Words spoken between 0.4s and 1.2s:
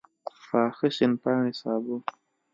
پاخه شین